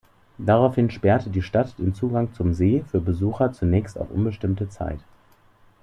Daraufhin 0.39 0.89
sperrte 0.89 1.29
die 1.29 1.43
Stadt 1.43 1.77
den 1.77 1.93
Zugang 1.93 2.33
zum 2.33 2.55
See 2.55 2.83
für 2.89 2.99
Besucher 2.99 3.53
zunächst 3.53 3.99
auf 3.99 4.09
unbestimmte 4.09 4.67
Zeit. 4.67 5.01